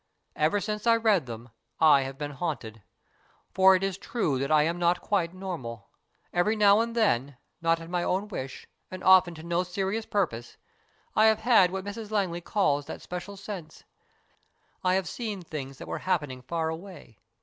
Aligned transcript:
Ever 0.35 0.59
since 0.59 0.87
I 0.87 0.95
read 0.95 1.27
them 1.27 1.49
I 1.79 2.01
have 2.01 2.17
been 2.17 2.31
haunted. 2.31 2.81
For 3.53 3.75
it 3.75 3.83
is 3.83 3.99
true 3.99 4.39
that 4.39 4.49
I 4.51 4.63
am 4.63 4.79
not 4.79 4.99
quite 4.99 5.31
normal. 5.31 5.89
Every 6.33 6.55
now 6.55 6.79
and 6.79 6.95
then, 6.95 7.37
not 7.61 7.79
at 7.79 7.87
my 7.87 8.01
own 8.01 8.27
wish, 8.27 8.65
and 8.89 9.03
often 9.03 9.35
to 9.35 9.43
no 9.43 9.61
serious 9.61 10.07
purpose, 10.07 10.57
I 11.15 11.25
have 11.27 11.41
had 11.41 11.69
what 11.69 11.85
Mrs 11.85 12.09
Langley 12.09 12.41
calls 12.41 12.87
that 12.87 13.03
special 13.03 13.37
sense. 13.37 13.83
I 14.83 14.95
have 14.95 15.07
seen 15.07 15.43
things 15.43 15.77
that 15.77 15.87
were 15.87 15.99
happening 15.99 16.41
far 16.41 16.69
away. 16.69 17.19